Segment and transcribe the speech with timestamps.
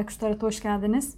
[0.00, 1.14] Baykuş Tarot'a hoş geldiniz.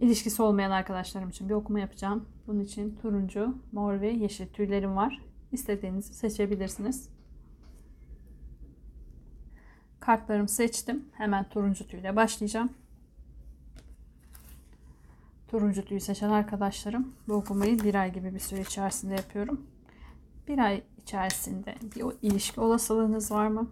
[0.00, 2.28] İlişkisi olmayan arkadaşlarım için bir okuma yapacağım.
[2.46, 5.22] Bunun için turuncu, mor ve yeşil tüylerim var.
[5.52, 7.08] İstediğinizi seçebilirsiniz.
[10.00, 11.04] Kartlarımı seçtim.
[11.12, 12.70] Hemen turuncu tüyle başlayacağım.
[15.48, 19.66] Turuncu tüyü seçen arkadaşlarım bu okumayı bir ay gibi bir süre içerisinde yapıyorum.
[20.48, 23.70] Bir ay içerisinde bir ilişki olasılığınız var mı?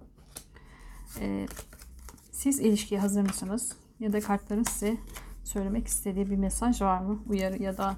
[1.20, 1.46] Ee,
[2.32, 3.83] siz ilişkiye hazır mısınız?
[4.00, 4.96] Ya da kartların size
[5.44, 7.22] söylemek istediği bir mesaj var mı?
[7.28, 7.96] Uyarı ya da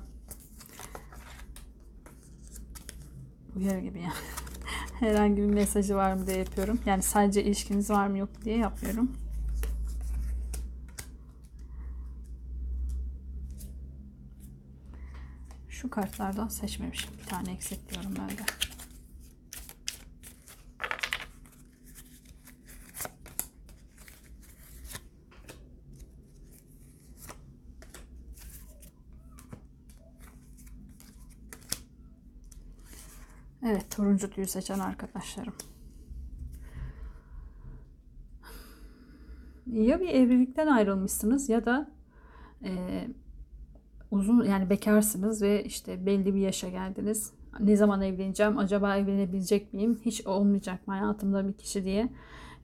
[3.56, 4.12] uyarı gibi yani.
[5.00, 6.80] Herhangi bir mesajı var mı diye yapıyorum.
[6.86, 9.12] Yani sadece ilişkiniz var mı yok diye yapmıyorum.
[15.68, 17.10] Şu kartlardan seçmemişim.
[17.18, 18.42] Bir tane eksik diyorum böyle.
[33.66, 35.54] Evet turuncu tüyü seçen arkadaşlarım.
[39.66, 41.90] Ya bir evlilikten ayrılmışsınız ya da
[42.64, 43.04] e,
[44.10, 47.32] uzun yani bekarsınız ve işte belli bir yaşa geldiniz.
[47.60, 48.58] Ne zaman evleneceğim?
[48.58, 50.00] Acaba evlenebilecek miyim?
[50.04, 52.12] Hiç olmayacak mı hayatımda bir kişi diye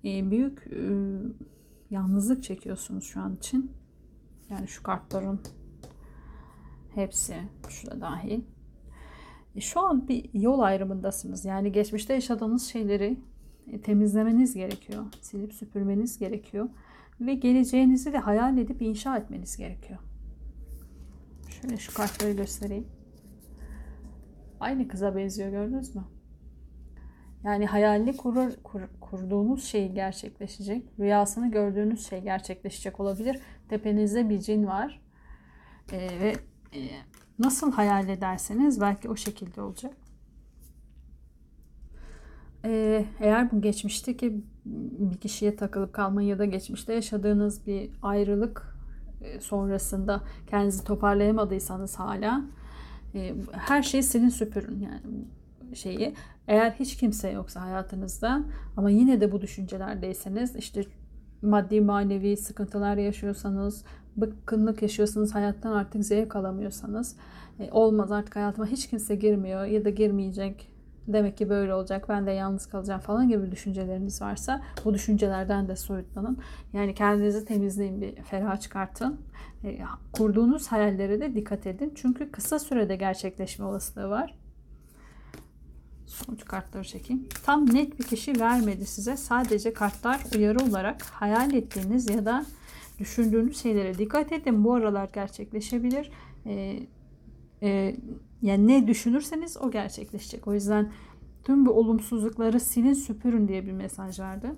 [0.04, 0.80] e, büyük e,
[1.90, 3.72] yalnızlık çekiyorsunuz şu an için.
[4.50, 5.40] Yani şu kartların
[6.94, 7.36] hepsi
[7.68, 8.40] şurada dahil.
[9.60, 11.44] Şu an bir yol ayrımındasınız.
[11.44, 13.16] Yani geçmişte yaşadığınız şeyleri
[13.72, 15.04] e, temizlemeniz gerekiyor.
[15.20, 16.68] Silip süpürmeniz gerekiyor.
[17.20, 19.98] Ve geleceğinizi de hayal edip inşa etmeniz gerekiyor.
[21.48, 22.86] Şöyle şu kartları göstereyim.
[24.60, 26.04] Aynı kıza benziyor gördünüz mü?
[27.44, 30.84] Yani hayalini kurur, kur, kurduğunuz şey gerçekleşecek.
[30.98, 33.40] Rüyasını gördüğünüz şey gerçekleşecek olabilir.
[33.68, 35.02] Tepenizde bir cin var.
[35.92, 36.34] Ee, ve
[36.74, 36.80] e,
[37.38, 39.94] nasıl hayal ederseniz belki o şekilde olacak.
[42.64, 48.76] Ee, eğer bu geçmişteki bir kişiye takılıp kalma ya da geçmişte yaşadığınız bir ayrılık
[49.20, 52.44] e, sonrasında kendinizi toparlayamadıysanız hala
[53.14, 55.24] e, her şeyi silin süpürün yani
[55.74, 56.14] şeyi.
[56.48, 58.44] Eğer hiç kimse yoksa hayatınızda
[58.76, 60.84] ama yine de bu düşüncelerdeyseniz işte
[61.42, 63.84] maddi manevi sıkıntılar yaşıyorsanız
[64.16, 67.16] bıkkınlık yaşıyorsanız hayattan artık zevk alamıyorsanız
[67.60, 70.72] e, olmaz artık hayatıma hiç kimse girmiyor ya da girmeyecek
[71.08, 75.76] demek ki böyle olacak ben de yalnız kalacağım falan gibi düşünceleriniz varsa bu düşüncelerden de
[75.76, 76.38] soyutlanın.
[76.72, 79.20] Yani kendinizi temizleyin bir ferah çıkartın.
[79.64, 79.78] E,
[80.12, 81.92] kurduğunuz hayallere de dikkat edin.
[81.94, 84.38] Çünkü kısa sürede gerçekleşme olasılığı var.
[86.06, 87.28] Sonuç kartları çekeyim.
[87.44, 89.16] Tam net bir kişi vermedi size.
[89.16, 92.44] Sadece kartlar uyarı olarak hayal ettiğiniz ya da
[93.02, 94.64] düşündüğünüz şeylere dikkat edin.
[94.64, 96.10] Bu aralar gerçekleşebilir.
[96.46, 96.78] Ee,
[97.62, 97.96] e,
[98.42, 100.48] yani ne düşünürseniz o gerçekleşecek.
[100.48, 100.92] O yüzden
[101.44, 104.52] tüm bu olumsuzlukları silin süpürün diye bir mesaj verdi.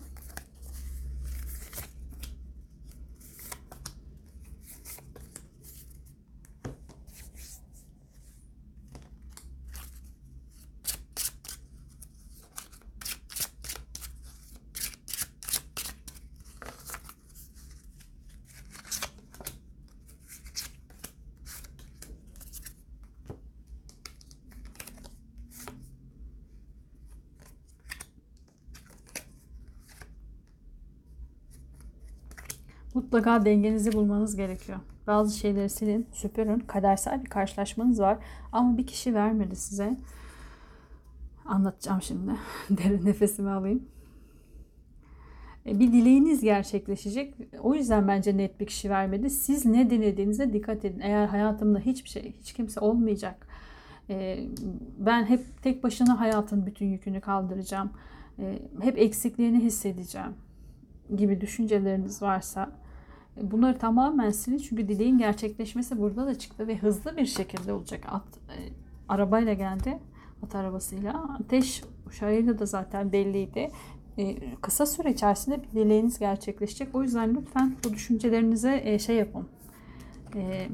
[33.15, 34.79] Mutlaka dengenizi bulmanız gerekiyor.
[35.07, 36.59] Bazı şeyleri silin, süpürün.
[36.59, 38.19] Kadersel bir karşılaşmanız var.
[38.53, 39.97] Ama bir kişi vermedi size.
[41.45, 42.33] Anlatacağım şimdi.
[42.71, 43.83] Derin nefesimi alayım.
[45.67, 47.35] E, bir dileğiniz gerçekleşecek.
[47.61, 49.31] O yüzden bence net bir kişi vermedi.
[49.31, 51.01] Siz ne dilediğinize dikkat edin.
[51.01, 53.47] Eğer hayatımda hiçbir şey, hiç kimse olmayacak.
[54.11, 54.47] E,
[54.99, 57.91] ben hep tek başına hayatın bütün yükünü kaldıracağım.
[58.39, 60.33] E, hep eksikliğini hissedeceğim
[61.17, 62.84] gibi düşünceleriniz varsa
[63.43, 68.05] bunları tamamen silin çünkü dileğin gerçekleşmesi burada da çıktı ve hızlı bir şekilde olacak.
[68.09, 68.59] At, e,
[69.09, 69.99] arabayla geldi.
[70.43, 71.37] At arabasıyla.
[71.41, 73.71] Ateş uşağıyla da zaten belliydi.
[74.19, 76.95] E, kısa süre içerisinde bir dileğiniz gerçekleşecek.
[76.95, 79.49] O yüzden lütfen bu düşüncelerinize e, şey yapın.
[80.35, 80.69] E,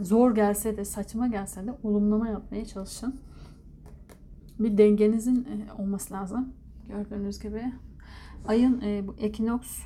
[0.00, 3.20] zor gelse de saçma gelse de olumlama yapmaya çalışın.
[4.58, 6.52] Bir dengenizin e, olması lazım.
[6.88, 7.72] Gördüğünüz gibi
[8.46, 9.78] ayın e, bu ekinoks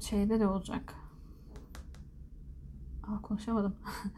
[0.00, 0.94] şeyde de olacak.
[3.02, 3.74] Aa, konuşamadım.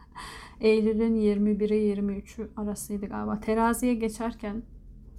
[0.60, 3.40] Eylül'ün 21'i 23'ü arasıydı galiba.
[3.40, 4.62] Teraziye geçerken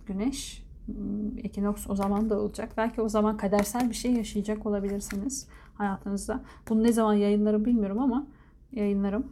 [0.07, 2.71] güneş Hmm, Ekinoks o zaman da olacak.
[2.77, 6.43] Belki o zaman kadersel bir şey yaşayacak olabilirsiniz hayatınızda.
[6.69, 8.27] Bunu ne zaman yayınlarım bilmiyorum ama
[8.71, 9.27] yayınlarım.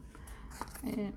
[0.83, 1.11] Ee,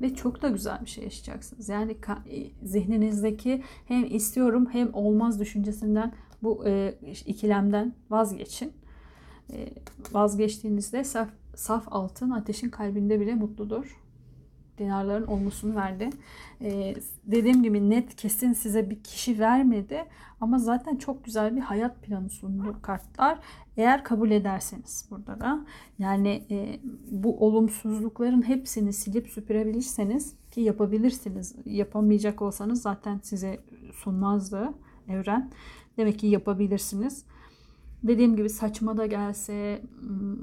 [0.00, 1.68] ve çok da güzel bir şey yaşayacaksınız.
[1.68, 1.96] Yani
[2.30, 6.94] e, zihninizdeki hem istiyorum hem olmaz düşüncesinden bu e,
[7.26, 8.72] ikilemden vazgeçin.
[9.52, 9.68] E,
[10.12, 14.00] vazgeçtiğinizde saf, saf altın ateşin kalbinde bile mutludur.
[14.78, 16.10] Dinarların olmasını verdi.
[16.60, 16.94] Ee,
[17.24, 20.04] dediğim gibi net kesin size bir kişi vermedi
[20.40, 23.38] ama zaten çok güzel bir hayat planı sundu kartlar.
[23.76, 25.66] Eğer kabul ederseniz burada da
[25.98, 31.54] yani e, bu olumsuzlukların hepsini silip süpürebilirseniz ki yapabilirsiniz.
[31.64, 33.60] Yapamayacak olsanız zaten size
[33.92, 34.74] sunmazdı
[35.08, 35.50] evren.
[36.00, 37.24] Demek ki yapabilirsiniz.
[38.02, 39.82] Dediğim gibi saçma da gelse,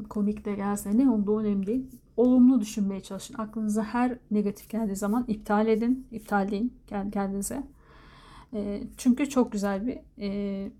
[0.09, 1.85] komik de gelse ne olduğu önemli değil.
[2.17, 3.35] Olumlu düşünmeye çalışın.
[3.37, 6.07] Aklınıza her negatif geldiği zaman iptal edin.
[6.11, 7.63] İptal deyin kendinize.
[8.53, 10.71] E, çünkü çok güzel bir e,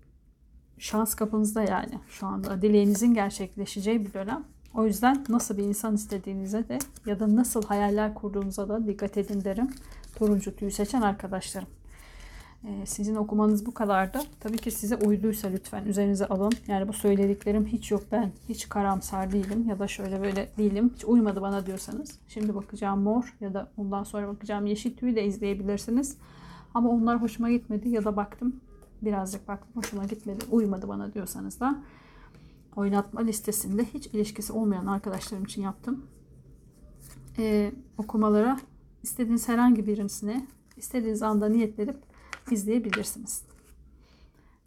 [0.78, 4.44] şans kapınızda yani şu anda dileğinizin gerçekleşeceği bir dönem.
[4.74, 9.44] O yüzden nasıl bir insan istediğinize de ya da nasıl hayaller kurduğunuza da dikkat edin
[9.44, 9.70] derim.
[10.16, 11.77] Turuncu tüyü seçen arkadaşlarım.
[12.64, 14.18] Ee, sizin okumanız bu kadardı.
[14.40, 16.52] Tabii ki size uyduysa lütfen üzerinize alın.
[16.66, 20.92] Yani bu söylediklerim hiç yok ben hiç karamsar değilim ya da şöyle böyle değilim.
[20.94, 22.18] Hiç uymadı bana diyorsanız.
[22.28, 26.16] Şimdi bakacağım mor ya da ondan sonra bakacağım yeşil tüyü de izleyebilirsiniz.
[26.74, 28.60] Ama onlar hoşuma gitmedi ya da baktım
[29.02, 31.82] birazcık baktım hoşuma gitmedi uymadı bana diyorsanız da
[32.76, 36.06] oynatma listesinde hiç ilişkisi olmayan arkadaşlarım için yaptım.
[37.38, 38.58] Ee, okumalara
[39.02, 40.46] istediğiniz herhangi birisine
[40.76, 42.07] istediğiniz anda niyetlenip
[42.52, 43.44] izleyebilirsiniz.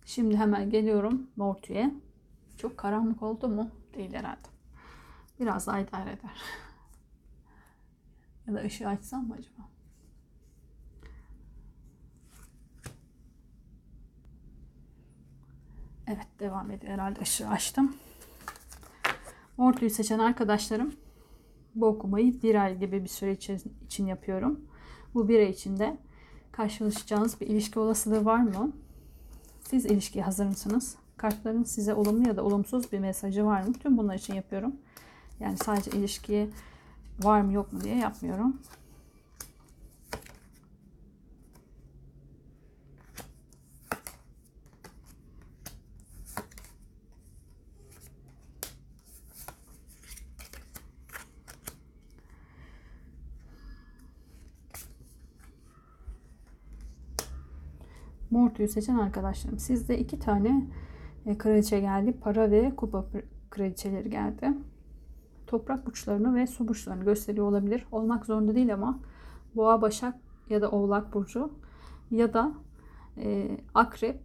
[0.05, 1.93] Şimdi hemen geliyorum Mortu'ye.
[2.57, 3.71] Çok karanlık oldu mu?
[3.93, 4.47] Değil herhalde.
[5.39, 6.41] Biraz daha idare eder.
[8.47, 9.69] ya da ışığı açsam mı acaba?
[16.07, 17.95] Evet devam ediyor herhalde ışığı açtım.
[19.57, 20.93] Mortu'yu seçen arkadaşlarım
[21.75, 23.37] bu okumayı bir ay gibi bir süre
[23.85, 24.65] için yapıyorum.
[25.13, 25.97] Bu bir ay içinde
[26.51, 28.71] karşılaşacağınız bir ilişki olasılığı var mı?
[29.63, 30.95] Siz ilişkiye hazır mısınız?
[31.17, 33.73] Kartların size olumlu ya da olumsuz bir mesajı var mı?
[33.73, 34.75] Tüm bunlar için yapıyorum.
[35.39, 36.49] Yani sadece ilişkiye
[37.19, 38.61] var mı yok mu diye yapmıyorum.
[58.61, 59.59] Mortu'yu seçen arkadaşlarım.
[59.59, 60.67] Sizde iki tane
[61.25, 62.13] e, kraliçe geldi.
[62.21, 63.05] Para ve kupa
[63.49, 64.53] kraliçeleri geldi.
[65.47, 67.87] Toprak burçlarını ve su burçlarını gösteriyor olabilir.
[67.91, 68.99] Olmak zorunda değil ama
[69.55, 70.15] boğa, başak
[70.49, 71.51] ya da oğlak burcu
[72.11, 72.51] ya da
[73.17, 74.19] e, akrep,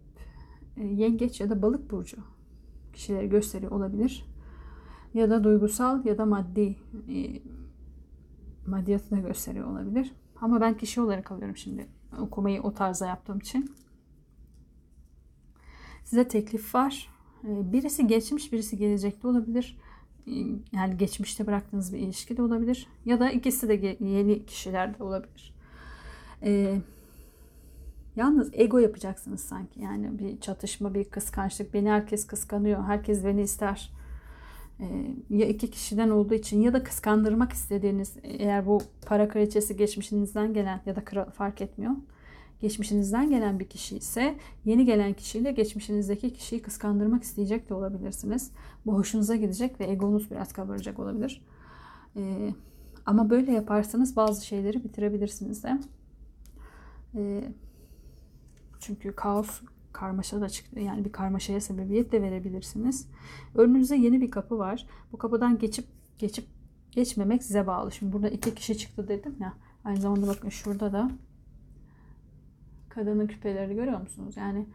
[0.77, 2.17] e, yengeç ya da balık burcu
[2.93, 4.25] kişileri gösteriyor olabilir.
[5.13, 6.75] Ya da duygusal ya da maddi
[7.09, 7.41] e,
[8.67, 10.13] maddiyatı da gösteriyor olabilir.
[10.41, 11.87] Ama ben kişi olarak alıyorum şimdi
[12.19, 13.71] okumayı o tarzda yaptığım için
[16.07, 17.09] size teklif var.
[17.43, 19.77] Ee, birisi geçmiş, birisi gelecekte olabilir.
[20.27, 20.31] Ee,
[20.71, 22.87] yani geçmişte bıraktığınız bir ilişki de olabilir.
[23.05, 25.53] Ya da ikisi de yeni kişiler de olabilir.
[26.43, 26.75] Ee,
[28.15, 29.81] yalnız ego yapacaksınız sanki.
[29.81, 31.73] Yani bir çatışma, bir kıskançlık.
[31.73, 32.83] Beni herkes kıskanıyor.
[32.83, 33.91] Herkes beni ister.
[34.79, 34.85] Ee,
[35.29, 40.81] ya iki kişiden olduğu için ya da kıskandırmak istediğiniz eğer bu para kraliçesi geçmişinizden gelen
[40.85, 41.93] ya da kral fark etmiyor
[42.61, 48.51] geçmişinizden gelen bir kişi ise yeni gelen kişiyle geçmişinizdeki kişiyi kıskandırmak isteyecek de olabilirsiniz.
[48.85, 51.45] Bu hoşunuza gidecek ve egonuz biraz kabaracak olabilir.
[52.15, 52.53] Ee,
[53.05, 55.79] ama böyle yaparsanız bazı şeyleri bitirebilirsiniz de.
[57.15, 57.43] Ee,
[58.79, 59.61] çünkü kaos
[59.93, 60.79] karmaşa da çıktı.
[60.79, 63.07] Yani bir karmaşaya sebebiyet de verebilirsiniz.
[63.55, 64.87] Önünüzde yeni bir kapı var.
[65.11, 65.85] Bu kapıdan geçip
[66.19, 66.45] geçip
[66.91, 67.91] geçmemek size bağlı.
[67.91, 69.53] Şimdi burada iki kişi çıktı dedim ya.
[69.83, 71.11] Aynı zamanda bakın şurada da
[72.97, 74.37] kadının küpeleri görüyor musunuz?
[74.37, 74.65] Yani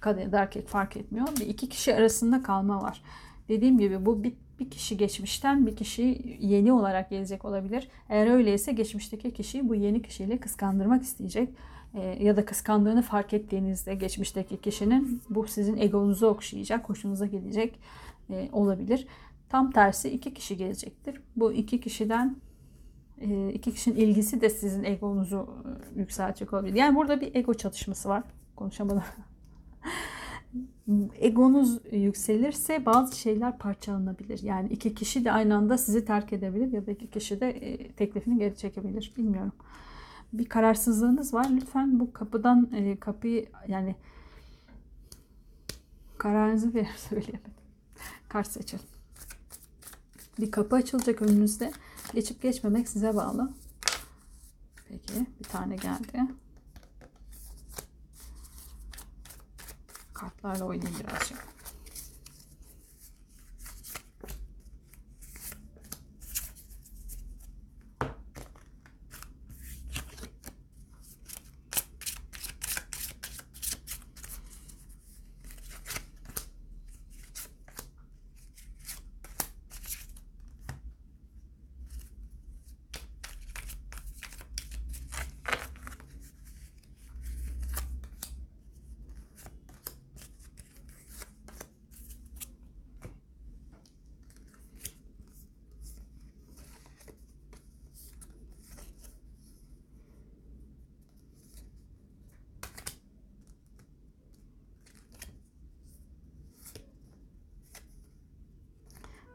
[0.00, 1.28] kadın da erkek fark etmiyor.
[1.40, 3.02] Bir iki kişi arasında kalma var.
[3.48, 7.88] Dediğim gibi bu bir, bir kişi geçmişten bir kişi yeni olarak gelecek olabilir.
[8.08, 11.48] Eğer öyleyse geçmişteki kişi bu yeni kişiyle kıskandırmak isteyecek.
[11.94, 17.78] E, ya da kıskandığını fark ettiğinizde geçmişteki kişinin bu sizin egonuzu okşayacak, hoşunuza gidecek
[18.30, 19.06] e, olabilir.
[19.48, 21.20] Tam tersi iki kişi gelecektir.
[21.36, 22.36] Bu iki kişiden
[23.54, 25.48] iki kişinin ilgisi de sizin egonuzu
[25.96, 26.74] e, yükseltecek olabilir.
[26.74, 28.22] Yani burada bir ego çatışması var.
[28.56, 29.02] Konuşamadım.
[31.20, 34.42] Egonuz yükselirse bazı şeyler parçalanabilir.
[34.42, 37.92] Yani iki kişi de aynı anda sizi terk edebilir ya da iki kişi de e,
[37.92, 39.12] teklifini geri çekebilir.
[39.16, 39.52] Bilmiyorum.
[40.32, 41.46] bir kararsızlığınız var.
[41.50, 43.96] Lütfen bu kapıdan e, kapıyı yani
[46.18, 47.52] kararınızı verir söyleyemedim.
[48.28, 48.84] Kart seçelim.
[50.40, 51.72] Bir kapı açılacak önünüzde.
[52.14, 53.52] Geçip geçmemek size bağlı.
[54.88, 56.20] Peki bir tane geldi.
[60.14, 61.51] Kartlarla oynayayım birazcık.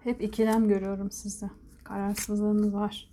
[0.08, 1.50] Hep ikilem görüyorum sizde.
[1.84, 3.10] Kararsızlığınız var.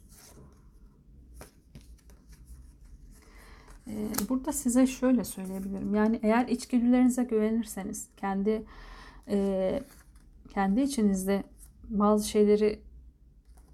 [3.86, 5.94] Ee, burada size şöyle söyleyebilirim.
[5.94, 8.64] Yani eğer içgüdülerinize güvenirseniz, kendi
[9.28, 9.82] e,
[10.48, 11.44] kendi içinizde
[11.88, 12.80] bazı şeyleri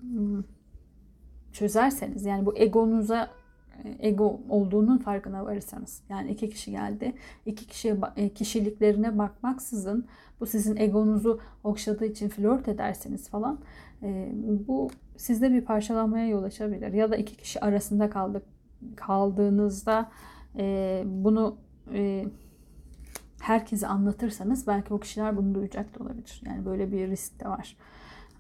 [0.01, 0.45] hmm,
[1.53, 3.31] çözerseniz, yani bu egonuza
[3.99, 6.03] ego olduğunun farkına varırsanız.
[6.09, 7.13] Yani iki kişi geldi.
[7.47, 10.07] İki kişiye e, kişiliklerine bakmaksızın
[10.41, 13.59] bu sizin egonuzu okşadığı için flört ederseniz falan
[14.03, 14.33] e,
[14.69, 16.93] bu sizde bir parçalanmaya yol açabilir.
[16.93, 18.43] Ya da iki kişi arasında kaldık
[18.97, 20.11] kaldığınızda
[20.59, 21.57] e, bunu
[23.41, 26.43] herkese anlatırsanız belki o kişiler bunu duyacak da olabilir.
[26.47, 27.77] Yani böyle bir risk de var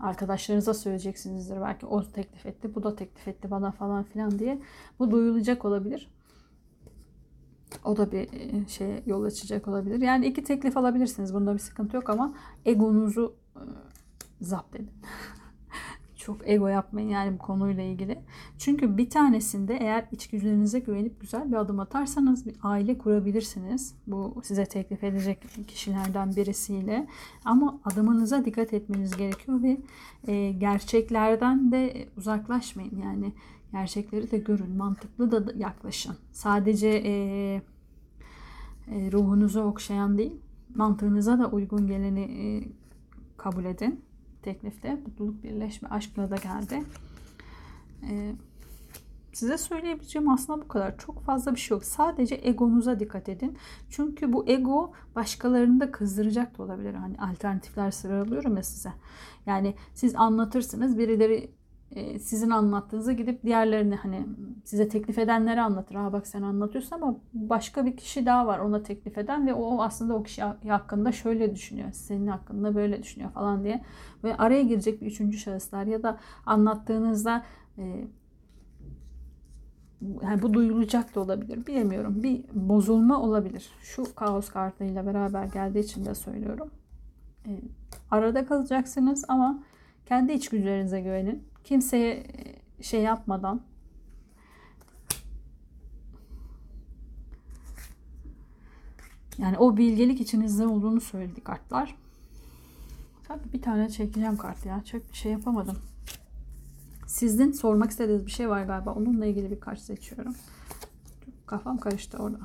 [0.01, 1.61] arkadaşlarınıza söyleyeceksinizdir.
[1.61, 4.61] Belki o teklif etti, bu da teklif etti bana falan filan diye.
[4.99, 6.11] Bu duyulacak olabilir.
[7.85, 10.01] O da bir e, şeye yol açacak olabilir.
[10.01, 11.35] Yani iki teklif alabilirsiniz.
[11.35, 13.63] Bunda bir sıkıntı yok ama egonuzu e,
[14.41, 14.91] zapt edin.
[16.21, 18.19] çok ego yapmayın yani bu konuyla ilgili.
[18.59, 23.95] Çünkü bir tanesinde eğer içgüdülerinize güvenip güzel bir adım atarsanız bir aile kurabilirsiniz.
[24.07, 27.07] Bu size teklif edecek kişilerden birisiyle.
[27.45, 29.81] Ama adımınıza dikkat etmeniz gerekiyor ve
[30.27, 33.03] e, gerçeklerden de uzaklaşmayın.
[33.03, 33.33] Yani
[33.73, 36.17] gerçekleri de görün, mantıklı da yaklaşın.
[36.33, 37.13] Sadece e,
[38.89, 40.33] e, ruhunuzu okşayan değil,
[40.75, 42.69] mantığınıza da uygun geleni e,
[43.37, 44.10] kabul edin
[44.43, 44.95] teklifte.
[44.95, 46.83] Mutluluk, birleşme, aşkla da geldi.
[48.03, 48.33] Ee,
[49.33, 50.99] size söyleyebileceğim aslında bu kadar.
[50.99, 51.85] Çok fazla bir şey yok.
[51.85, 53.59] Sadece egonuza dikkat edin.
[53.91, 56.95] Çünkü bu ego başkalarını da kızdıracak da olabilir.
[56.95, 58.93] Hani alternatifler sıralıyorum ya size.
[59.47, 60.99] Yani siz anlatırsınız.
[60.99, 61.51] Birileri
[62.21, 64.27] sizin anlattığınızı gidip diğerlerine hani
[64.65, 65.95] size teklif edenlere anlatır.
[65.95, 69.83] Ha bak sen anlatıyorsun ama başka bir kişi daha var ona teklif eden ve o
[69.83, 71.93] aslında o kişi hakkında şöyle düşünüyor.
[71.93, 73.85] Senin hakkında böyle düşünüyor falan diye.
[74.25, 77.45] Ve araya girecek bir üçüncü şahıslar ya da anlattığınızda
[77.79, 78.05] e,
[80.23, 81.67] yani bu duyulacak da olabilir.
[81.67, 82.23] Bilemiyorum.
[82.23, 83.71] Bir bozulma olabilir.
[83.83, 86.71] Şu kaos kartıyla beraber geldiği için de söylüyorum.
[87.47, 87.51] E,
[88.11, 89.63] arada kalacaksınız ama
[90.07, 93.61] kendi içgüdülerinize güvenin kimseye e, şey yapmadan
[99.39, 101.97] yani o bilgelik içinizde olduğunu söyledi kartlar.
[103.29, 104.85] Tabii bir tane çekeceğim kart ya.
[104.85, 105.79] Çok şey yapamadım.
[107.07, 108.95] Sizin sormak istediğiniz bir şey var galiba.
[108.95, 110.35] Onunla ilgili bir kart seçiyorum.
[111.47, 112.41] Kafam karıştı orada.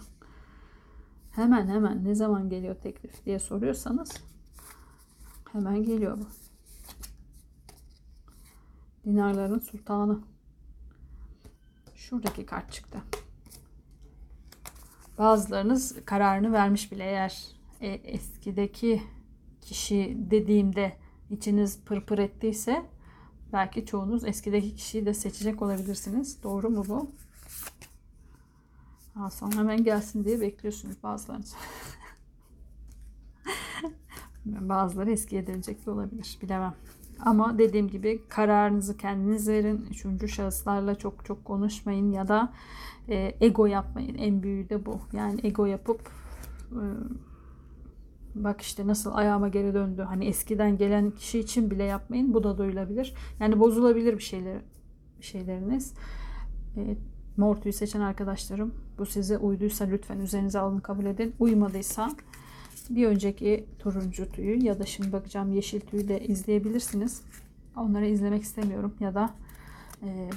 [1.32, 4.12] Hemen hemen ne zaman geliyor teklif diye soruyorsanız
[5.52, 6.45] hemen geliyor bu.
[9.06, 10.20] Dinarların sultanı.
[11.96, 13.02] Şuradaki kart çıktı.
[15.18, 17.48] Bazılarınız kararını vermiş bile eğer
[17.82, 19.04] e, eskideki
[19.62, 20.98] kişi dediğimde
[21.30, 22.86] içiniz pırpır ettiyse
[23.54, 26.44] belki çoğunuz eskideki kişiyi de seçecek olabilirsiniz.
[26.44, 27.12] Doğru mu bu?
[29.14, 31.56] Hasan hemen gelsin diye bekliyorsunuz bazılarınız.
[34.46, 36.38] Bazıları eskiye dönecek de olabilir.
[36.42, 36.76] Bilemem.
[37.20, 39.86] Ama dediğim gibi kararınızı kendiniz verin.
[39.92, 42.54] Üçüncü şahıslarla çok çok konuşmayın ya da
[43.10, 44.16] e, ego yapmayın.
[44.16, 45.00] En büyüğü de bu.
[45.14, 46.02] Yani ego yapıp
[46.72, 46.84] e,
[48.36, 50.02] bak işte nasıl ayağıma geri döndü.
[50.02, 52.34] Hani eskiden gelen kişi için bile yapmayın.
[52.34, 53.14] Bu da duyulabilir.
[53.40, 54.58] Yani bozulabilir bir şeyler
[55.20, 55.94] bir şeyleriniz.
[56.78, 56.98] E,
[57.38, 61.36] Mortu'yu seçen arkadaşlarım bu size uyduysa lütfen üzerinize alın kabul edin.
[61.40, 62.12] Uymadıysa
[62.90, 67.22] bir önceki turuncu tüyü ya da şimdi bakacağım yeşil tüyü de izleyebilirsiniz.
[67.76, 69.34] Onları izlemek istemiyorum ya da
[70.04, 70.30] e,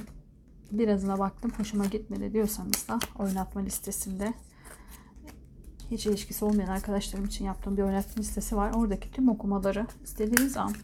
[0.73, 4.35] birazına baktım hoşuma gitmedi diyorsanız da oynatma listesinde
[5.91, 8.73] hiç ilişkisi olmayan arkadaşlarım için yaptığım bir oynatma listesi var.
[8.75, 10.75] Oradaki tüm okumaları istediğiniz an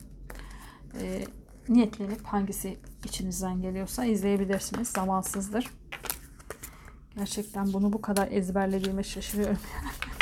[1.00, 1.25] e,
[1.68, 4.88] niyetlenip hangisi içinizden geliyorsa izleyebilirsiniz.
[4.88, 5.71] Zamansızdır.
[7.16, 9.59] Gerçekten bunu bu kadar ezberlediğime şaşırıyorum.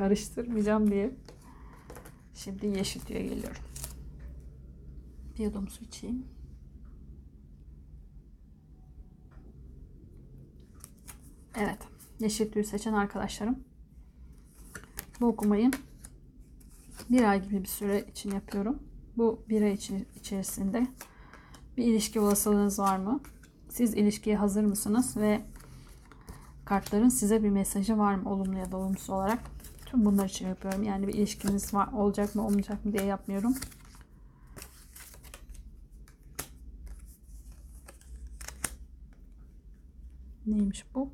[0.00, 1.14] Karıştırmayacağım diye.
[2.34, 3.62] Şimdi yeşil tüye geliyorum.
[5.38, 6.24] Bir yudum su içeyim.
[11.54, 11.78] Evet.
[12.20, 13.58] Yeşil tüyü seçen arkadaşlarım.
[15.20, 15.70] Bu okumayı
[17.10, 18.78] bir ay gibi bir süre için yapıyorum.
[19.16, 20.86] Bu bir ay için, içerisinde
[21.76, 23.20] bir ilişki olasılığınız var mı?
[23.68, 25.16] Siz ilişkiye hazır mısınız?
[25.16, 25.40] Ve
[26.64, 28.30] kartların size bir mesajı var mı?
[28.30, 29.59] Olumlu ya da olumsuz olarak.
[29.90, 30.82] Tüm bunlar için yapıyorum.
[30.82, 33.54] Yani bir ilişkiniz var, olacak mı olmayacak mı diye yapmıyorum.
[40.46, 41.10] Neymiş bu?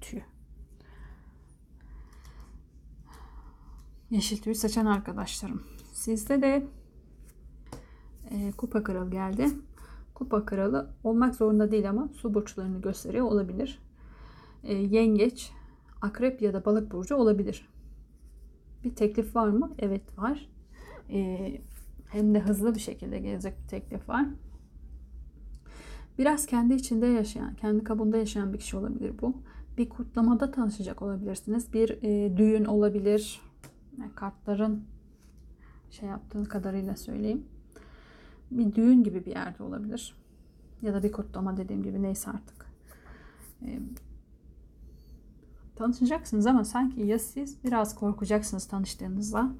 [0.00, 0.20] Tüy.
[4.10, 5.62] Yeşil tüy seçen arkadaşlarım.
[5.92, 6.66] Sizde de
[8.30, 9.48] e, kupa kralı geldi.
[10.14, 13.82] Kupa kralı olmak zorunda değil ama su burçlarını gösteriyor olabilir.
[14.62, 15.52] E, yengeç,
[16.02, 17.68] akrep ya da balık burcu olabilir.
[18.84, 19.74] Bir teklif var mı?
[19.78, 20.48] Evet var.
[21.10, 21.52] E,
[22.08, 24.26] hem de hızlı bir şekilde gelecek bir teklif var.
[26.18, 29.34] Biraz kendi içinde yaşayan, kendi kabuğunda yaşayan bir kişi olabilir bu.
[29.78, 31.72] Bir kutlamada tanışacak olabilirsiniz.
[31.72, 33.40] Bir e, düğün olabilir.
[33.98, 34.84] Yani kartların
[35.90, 37.44] şey yaptığın kadarıyla söyleyeyim.
[38.50, 40.14] Bir düğün gibi bir yerde olabilir.
[40.82, 42.66] Ya da bir kutlama dediğim gibi neyse artık.
[43.62, 43.80] E,
[45.78, 49.52] tanışacaksınız ama sanki ya siz biraz korkacaksınız tanıştığınızda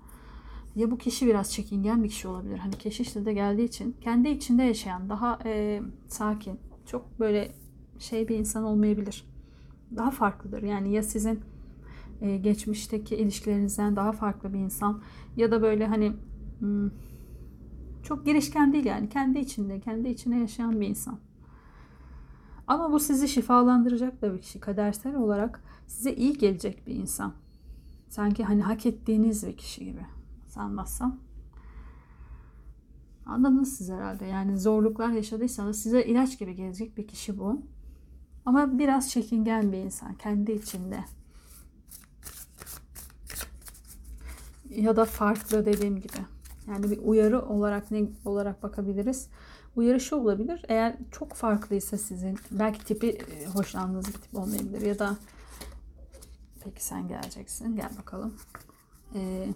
[0.76, 2.58] ya bu kişi biraz çekingen bir kişi olabilir.
[2.58, 7.52] Hani keşişte de geldiği için kendi içinde yaşayan daha e, sakin, çok böyle
[7.98, 9.24] şey bir insan olmayabilir.
[9.96, 10.62] Daha farklıdır.
[10.62, 11.40] Yani ya sizin
[12.20, 15.02] e, geçmişteki ilişkilerinizden daha farklı bir insan
[15.37, 16.12] ya da böyle hani
[16.59, 16.90] hmm,
[18.02, 21.18] çok girişken değil yani kendi içinde, kendi içine yaşayan bir insan.
[22.68, 24.61] Ama bu sizi şifalandıracak da bir kişi.
[24.61, 27.33] Kadersel olarak size iyi gelecek bir insan.
[28.09, 30.07] Sanki hani hak ettiğiniz bir kişi gibi.
[30.48, 31.18] Sanmazsam.
[33.26, 34.26] Anladınız siz herhalde.
[34.26, 37.62] Yani zorluklar yaşadıysanız size ilaç gibi gelecek bir kişi bu.
[38.46, 40.14] Ama biraz çekingen bir insan.
[40.14, 41.04] Kendi içinde.
[44.70, 46.18] Ya da farklı dediğim gibi.
[46.68, 49.28] Yani bir uyarı olarak ne olarak bakabiliriz?
[49.76, 50.64] Uyarı şu olabilir.
[50.68, 53.18] Eğer çok farklıysa sizin belki tipi
[53.54, 55.16] hoşlandığınız bir tip olmayabilir ya da
[56.64, 57.76] peki sen geleceksin.
[57.76, 58.37] Gel bakalım.
[59.14, 59.48] Ee,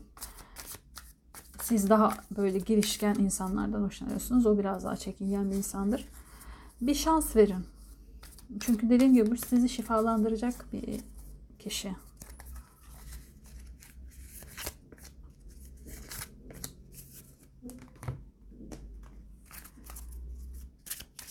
[1.62, 4.46] siz daha böyle girişken insanlardan hoşlanıyorsunuz.
[4.46, 6.09] O biraz daha çekingen bir insandır.
[6.81, 7.64] Bir şans verin.
[8.61, 11.01] Çünkü dediğim gibi bu sizi şifalandıracak bir
[11.59, 11.94] kişi.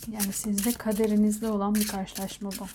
[0.07, 2.65] Yani sizde kaderinizde olan bir karşılaşma bu.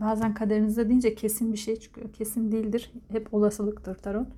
[0.00, 2.12] Bazen kaderinizde deyince kesin bir şey çıkıyor.
[2.12, 2.92] Kesin değildir.
[3.08, 4.28] Hep olasılıktır tarot.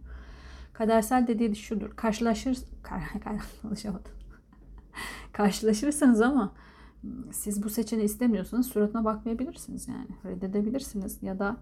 [0.73, 1.91] Kadersel dediği şudur.
[1.97, 2.59] Karşılaşır
[3.63, 4.13] konuşamadım.
[5.33, 6.55] Karşılaşırsanız ama
[7.31, 10.09] siz bu seçeneği istemiyorsanız suratına bakmayabilirsiniz yani.
[10.25, 11.57] Reddedebilirsiniz ya da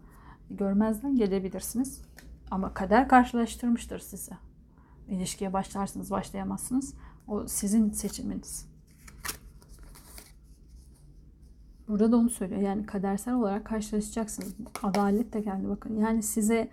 [0.50, 2.02] görmezden gelebilirsiniz.
[2.50, 4.32] Ama kader karşılaştırmıştır sizi.
[5.08, 6.94] İlişkiye başlarsınız, başlayamazsınız.
[7.26, 8.70] O sizin seçiminiz.
[11.88, 12.60] Burada da onu söylüyor.
[12.60, 14.54] Yani kadersel olarak karşılaşacaksınız.
[14.82, 15.96] Adalet de geldi bakın.
[15.96, 16.70] Yani size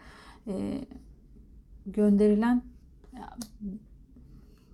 [0.48, 0.86] e,
[1.86, 2.62] gönderilen
[3.14, 3.38] ya,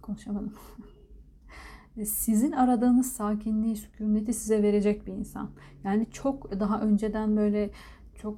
[0.02, 0.54] konuşamadım.
[2.06, 5.50] Sizin aradığınız sakinliği, sükuneti size verecek bir insan.
[5.84, 7.72] Yani çok daha önceden böyle
[8.16, 8.38] çok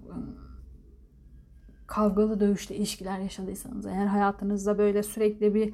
[1.88, 5.74] kavgalı dövüşlü ilişkiler yaşadıysanız, eğer hayatınızda böyle sürekli bir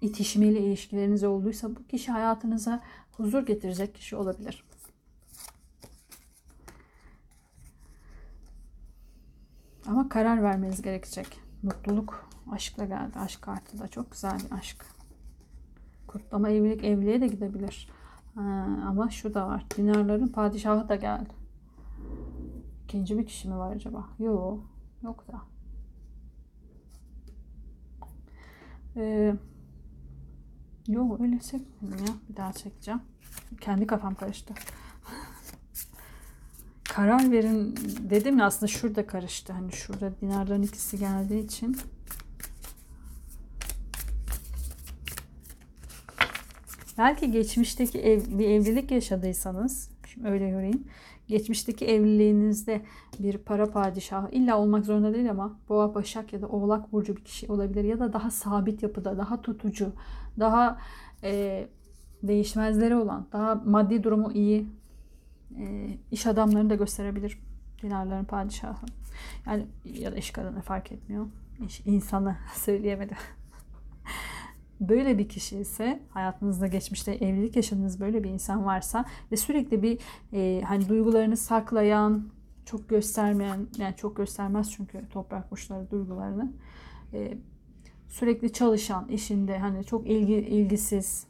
[0.00, 2.82] itişmeli ilişkileriniz olduysa bu kişi hayatınıza
[3.16, 4.64] huzur getirecek kişi olabilir.
[9.86, 11.40] Ama karar vermeniz gerekecek.
[11.62, 13.18] Mutluluk aşkla geldi.
[13.18, 14.84] Aşk kartı da çok güzel bir aşk.
[16.06, 17.88] Kutlama evlilik evliliğe de gidebilir.
[18.34, 18.40] Ha,
[18.86, 19.66] ama şu da var.
[19.76, 21.34] Dinarların padişahı da geldi.
[22.84, 24.08] İkinci bir kişi mi var acaba?
[24.18, 24.77] Yok.
[25.02, 25.40] Yok da.
[28.96, 29.34] Ee,
[30.88, 32.14] yok öyle çekmedim ya.
[32.28, 33.00] Bir daha çekeceğim.
[33.60, 34.54] Kendi kafam karıştı.
[36.84, 37.76] karar verin
[38.10, 39.52] dedim ya aslında şurada karıştı.
[39.52, 41.76] Hani şurada dinarların ikisi geldiği için.
[46.98, 50.84] Belki geçmişteki ev, bir evlilik yaşadıysanız, şimdi öyle göreyim.
[51.28, 52.82] Geçmişteki evliliğinizde
[53.18, 57.24] bir para padişahı illa olmak zorunda değil ama boğa, başak ya da oğlak burcu bir
[57.24, 57.84] kişi olabilir.
[57.84, 59.92] Ya da daha sabit yapıda, daha tutucu,
[60.38, 60.78] daha
[61.22, 61.68] e,
[62.22, 64.66] değişmezleri olan, daha maddi durumu iyi
[65.58, 67.38] e, iş adamlarını da gösterebilir.
[67.82, 68.86] Dinarların padişahı.
[69.46, 71.26] Yani ya da iş kadını fark etmiyor.
[71.66, 73.16] İş, insanı söyleyemedim.
[74.80, 79.98] Böyle bir kişi ise hayatınızda geçmişte evlilik yaşadığınız böyle bir insan varsa ve sürekli bir
[80.32, 82.28] e, hani duygularını saklayan,
[82.64, 86.52] çok göstermeyen yani çok göstermez çünkü toprak burçları duygularını
[87.12, 87.38] e,
[88.08, 91.26] sürekli çalışan işinde hani çok ilgi ilgisiz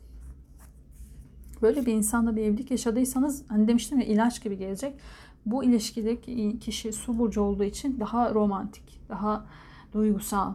[1.63, 4.95] böyle bir insanla bir evlilik yaşadıysanız hani demiştim ya ilaç gibi gelecek.
[5.47, 9.47] Bu ilişkideki kişi su burcu olduğu için daha romantik, daha
[9.93, 10.55] duygusal,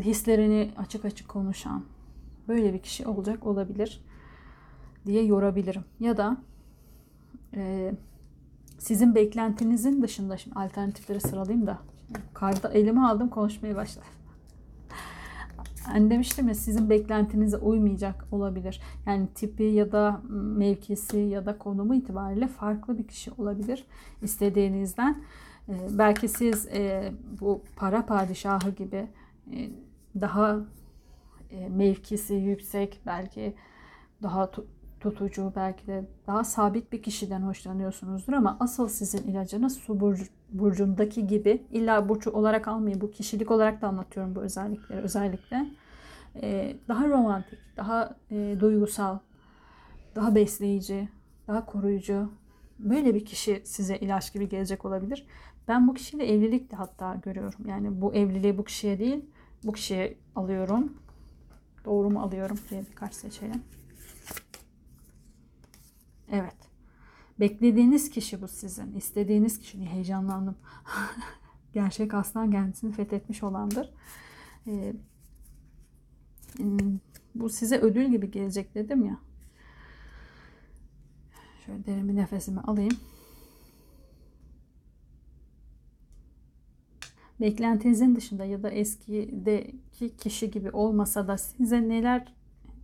[0.00, 1.84] hislerini açık açık konuşan
[2.48, 4.00] böyle bir kişi olacak olabilir
[5.06, 5.84] diye yorabilirim.
[6.00, 6.36] Ya da
[7.54, 7.92] e,
[8.78, 11.78] sizin beklentinizin dışında şimdi alternatifleri sıralayayım da
[12.34, 14.08] karda elime aldım konuşmaya başladım.
[15.84, 18.80] Hani demiştim ya sizin beklentinize uymayacak olabilir.
[19.06, 23.84] Yani tipi ya da mevkisi ya da konumu itibariyle farklı bir kişi olabilir
[24.22, 25.22] istediğinizden.
[25.68, 29.06] E, belki siz e, bu para padişahı gibi
[30.20, 30.60] daha
[31.50, 33.54] e, mevkisi yüksek, belki
[34.22, 34.50] daha
[35.00, 41.26] tutucu, belki de daha sabit bir kişiden hoşlanıyorsunuzdur ama asıl sizin ilacınız su burcu, burcundaki
[41.26, 43.00] gibi illa burcu olarak almayın.
[43.00, 45.66] Bu kişilik olarak da anlatıyorum bu özellikleri özellikle.
[46.42, 49.18] Ee, daha romantik, daha e, duygusal,
[50.14, 51.08] daha besleyici,
[51.48, 52.30] daha koruyucu.
[52.78, 55.26] Böyle bir kişi size ilaç gibi gelecek olabilir.
[55.68, 57.60] Ben bu kişiyle evlilik de hatta görüyorum.
[57.66, 59.24] Yani bu evliliği bu kişiye değil,
[59.64, 60.92] bu kişiye alıyorum.
[61.84, 63.62] Doğru mu alıyorum diye birkaç seçelim.
[66.30, 66.56] Evet.
[67.40, 68.94] Beklediğiniz kişi bu sizin.
[68.94, 69.86] İstediğiniz kişi.
[69.86, 70.56] Heyecanlandım.
[71.72, 73.90] Gerçek aslan kendisini fethetmiş olandır.
[74.66, 74.94] Ee,
[77.34, 79.18] bu size ödül gibi gelecek dedim ya.
[81.66, 82.96] Şöyle derin bir nefesimi alayım.
[87.42, 92.34] Beklentinizin dışında ya da eskideki kişi gibi olmasa da size neler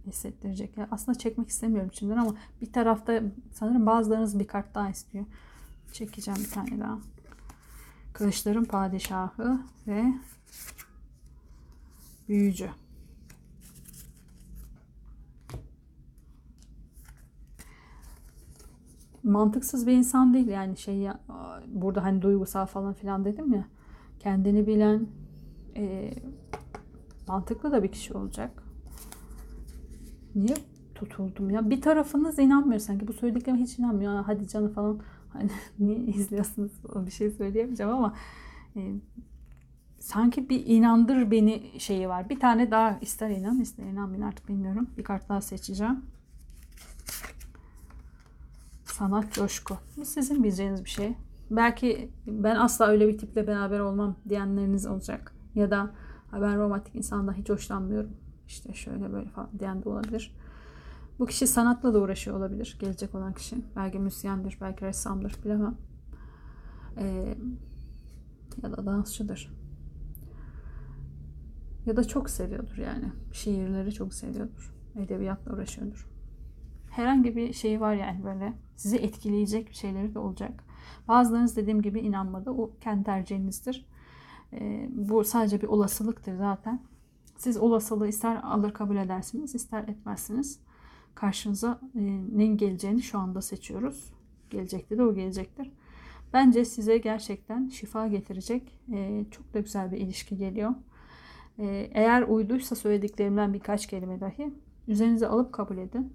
[0.07, 0.77] hissettirecek?
[0.77, 5.25] Yani aslında çekmek istemiyorum şimdiden ama bir tarafta sanırım bazılarınız bir kart daha istiyor.
[5.93, 6.99] Çekeceğim bir tane daha.
[8.13, 10.05] Kılıçların padişahı ve
[12.29, 12.71] büyücü.
[19.23, 21.09] Mantıksız bir insan değil yani şey
[21.67, 23.65] burada hani duygusal falan filan dedim ya
[24.19, 25.07] kendini bilen
[25.77, 26.15] e,
[27.29, 28.63] mantıklı da bir kişi olacak.
[30.35, 30.57] Niye
[30.95, 31.71] tutuldum ya?
[31.71, 33.09] Bir tarafınız inanmıyor sanki.
[33.09, 34.25] Bu söylediklerime hiç inanmıyor.
[34.25, 35.01] Hadi canı falan.
[35.33, 36.73] Hani niye izliyorsunuz?
[37.07, 38.15] Bir şey söyleyemeyeceğim ama
[38.77, 38.95] e,
[39.99, 42.29] sanki bir inandır beni şeyi var.
[42.29, 44.91] Bir tane daha ister inan ister inanmayın artık bilmiyorum.
[44.99, 46.03] Bir kart daha seçeceğim.
[48.85, 49.77] Sanat coşku.
[49.97, 51.15] Bu sizin bileceğiniz bir şey.
[51.51, 55.35] Belki ben asla öyle bir tiple beraber olmam diyenleriniz olacak.
[55.55, 55.91] Ya da
[56.33, 58.11] ben romantik insandan hiç hoşlanmıyorum.
[58.47, 60.37] İşte şöyle böyle falan diyen de olabilir.
[61.19, 62.77] Bu kişi sanatla da uğraşıyor olabilir.
[62.81, 63.57] Gelecek olan kişi.
[63.77, 65.77] Belki müzisyendir, belki ressamdır bilemem.
[66.97, 67.35] Ee,
[68.63, 69.53] ya da dansçıdır.
[71.87, 73.13] Ya da çok seviyordur yani.
[73.33, 74.75] Şiirleri çok seviyordur.
[74.97, 76.09] Edebiyatla uğraşıyordur.
[76.91, 80.65] Herhangi bir şey var yani böyle sizi etkileyecek şeyleri de olacak.
[81.09, 82.51] Bazılarınız dediğim gibi inanmadı.
[82.51, 83.87] O kendi tercihinizdir.
[84.53, 86.81] E, bu sadece bir olasılıktır zaten.
[87.37, 90.61] Siz olasılığı ister alır kabul edersiniz, ister etmezsiniz.
[91.15, 92.01] Karşınıza e,
[92.37, 94.13] neyin geleceğini şu anda seçiyoruz.
[94.51, 95.71] Gelecekte de o gelecektir.
[96.33, 100.75] Bence size gerçekten şifa getirecek e, çok da güzel bir ilişki geliyor.
[101.59, 104.53] E, eğer uyduysa söylediklerimden birkaç kelime dahi
[104.89, 106.13] üzerinize alıp kabul edin.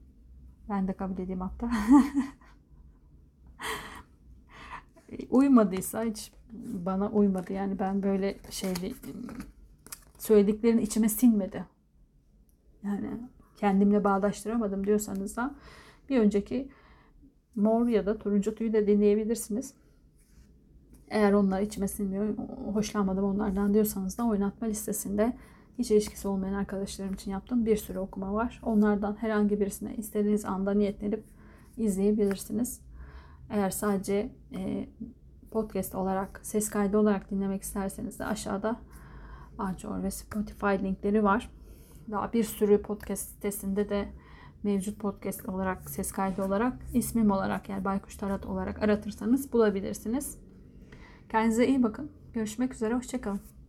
[0.69, 1.71] Ben de kabul edeyim hatta.
[5.29, 6.31] uymadıysa hiç
[6.85, 7.53] bana uymadı.
[7.53, 8.93] Yani ben böyle şeyli
[10.17, 11.65] söylediklerin içime sinmedi.
[12.83, 13.09] Yani
[13.57, 15.55] kendimle bağdaştıramadım diyorsanız da
[16.09, 16.69] bir önceki
[17.55, 19.73] mor ya da turuncu tüyü de deneyebilirsiniz.
[21.09, 22.37] Eğer onlar içime sinmiyor,
[22.73, 25.37] hoşlanmadım onlardan diyorsanız da oynatma listesinde
[25.77, 28.61] hiç ilişkisi olmayan arkadaşlarım için yaptığım bir sürü okuma var.
[28.63, 31.23] Onlardan herhangi birisine istediğiniz anda niyetlenip
[31.77, 32.81] izleyebilirsiniz.
[33.49, 34.89] Eğer sadece e,
[35.51, 38.79] podcast olarak, ses kaydı olarak dinlemek isterseniz de aşağıda
[39.57, 41.49] Anchor ve Spotify linkleri var.
[42.11, 44.09] Daha bir sürü podcast sitesinde de
[44.63, 50.37] mevcut podcast olarak, ses kaydı olarak, ismim olarak yani Baykuş Tarat olarak aratırsanız bulabilirsiniz.
[51.29, 52.11] Kendinize iyi bakın.
[52.33, 52.93] Görüşmek üzere.
[52.93, 53.62] Hoşçakalın.